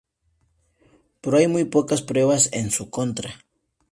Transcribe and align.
Pero 1.21 1.37
hay 1.37 1.47
muy 1.47 1.63
pocas 1.65 2.01
pruebas 2.01 2.49
en 2.53 2.71
su 2.71 2.89
contra. 2.89 3.35